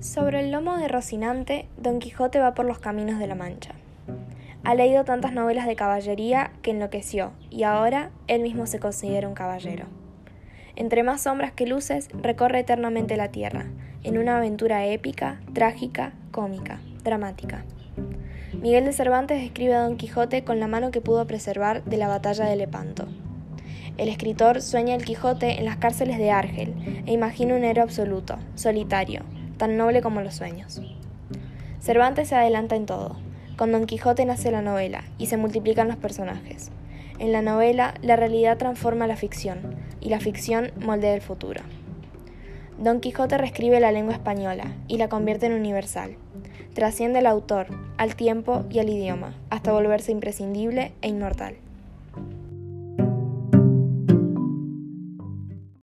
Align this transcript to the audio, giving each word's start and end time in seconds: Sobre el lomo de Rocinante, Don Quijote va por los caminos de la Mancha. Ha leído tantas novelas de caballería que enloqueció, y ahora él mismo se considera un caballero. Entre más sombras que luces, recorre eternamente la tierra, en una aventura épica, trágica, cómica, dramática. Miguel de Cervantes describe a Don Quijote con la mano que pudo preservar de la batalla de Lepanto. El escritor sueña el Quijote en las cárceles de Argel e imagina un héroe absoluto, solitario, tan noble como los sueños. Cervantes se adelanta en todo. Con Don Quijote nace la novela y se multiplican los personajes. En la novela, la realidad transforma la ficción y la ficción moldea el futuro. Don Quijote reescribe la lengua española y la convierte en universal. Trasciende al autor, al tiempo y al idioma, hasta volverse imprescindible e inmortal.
Sobre 0.00 0.38
el 0.38 0.52
lomo 0.52 0.78
de 0.78 0.86
Rocinante, 0.86 1.66
Don 1.76 1.98
Quijote 1.98 2.38
va 2.38 2.54
por 2.54 2.64
los 2.64 2.78
caminos 2.78 3.18
de 3.18 3.26
la 3.26 3.34
Mancha. 3.34 3.72
Ha 4.62 4.76
leído 4.76 5.04
tantas 5.04 5.32
novelas 5.32 5.66
de 5.66 5.74
caballería 5.74 6.52
que 6.62 6.70
enloqueció, 6.70 7.32
y 7.50 7.64
ahora 7.64 8.10
él 8.28 8.42
mismo 8.42 8.66
se 8.66 8.78
considera 8.78 9.26
un 9.26 9.34
caballero. 9.34 9.86
Entre 10.76 11.02
más 11.02 11.22
sombras 11.22 11.50
que 11.50 11.66
luces, 11.66 12.10
recorre 12.12 12.60
eternamente 12.60 13.16
la 13.16 13.32
tierra, 13.32 13.66
en 14.04 14.18
una 14.18 14.36
aventura 14.36 14.86
épica, 14.86 15.40
trágica, 15.52 16.12
cómica, 16.30 16.78
dramática. 17.02 17.64
Miguel 18.52 18.84
de 18.84 18.92
Cervantes 18.92 19.42
describe 19.42 19.74
a 19.74 19.82
Don 19.82 19.96
Quijote 19.96 20.44
con 20.44 20.60
la 20.60 20.68
mano 20.68 20.92
que 20.92 21.00
pudo 21.00 21.26
preservar 21.26 21.82
de 21.82 21.96
la 21.96 22.06
batalla 22.06 22.44
de 22.44 22.54
Lepanto. 22.54 23.08
El 23.96 24.08
escritor 24.08 24.62
sueña 24.62 24.94
el 24.94 25.04
Quijote 25.04 25.58
en 25.58 25.64
las 25.64 25.78
cárceles 25.78 26.18
de 26.18 26.30
Argel 26.30 27.02
e 27.04 27.12
imagina 27.12 27.56
un 27.56 27.64
héroe 27.64 27.82
absoluto, 27.82 28.38
solitario, 28.54 29.24
tan 29.58 29.76
noble 29.76 30.00
como 30.00 30.22
los 30.22 30.34
sueños. 30.34 30.80
Cervantes 31.80 32.28
se 32.28 32.36
adelanta 32.36 32.76
en 32.76 32.86
todo. 32.86 33.16
Con 33.56 33.72
Don 33.72 33.86
Quijote 33.86 34.24
nace 34.24 34.50
la 34.50 34.62
novela 34.62 35.04
y 35.18 35.26
se 35.26 35.36
multiplican 35.36 35.88
los 35.88 35.96
personajes. 35.96 36.70
En 37.18 37.32
la 37.32 37.42
novela, 37.42 37.94
la 38.00 38.16
realidad 38.16 38.56
transforma 38.56 39.06
la 39.06 39.16
ficción 39.16 39.74
y 40.00 40.08
la 40.08 40.20
ficción 40.20 40.70
moldea 40.80 41.14
el 41.14 41.20
futuro. 41.20 41.62
Don 42.78 43.00
Quijote 43.00 43.36
reescribe 43.36 43.80
la 43.80 43.90
lengua 43.90 44.14
española 44.14 44.72
y 44.86 44.98
la 44.98 45.08
convierte 45.08 45.46
en 45.46 45.54
universal. 45.54 46.16
Trasciende 46.74 47.18
al 47.18 47.26
autor, 47.26 47.66
al 47.96 48.14
tiempo 48.14 48.64
y 48.70 48.78
al 48.78 48.88
idioma, 48.88 49.34
hasta 49.50 49.72
volverse 49.72 50.12
imprescindible 50.12 50.92
e 51.02 51.08
inmortal. 51.08 51.56